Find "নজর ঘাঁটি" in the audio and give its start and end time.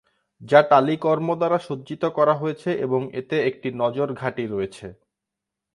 3.81-4.43